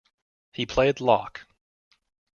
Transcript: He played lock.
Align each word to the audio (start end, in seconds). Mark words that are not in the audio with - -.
He 0.51 0.65
played 0.65 0.99
lock. 0.99 1.45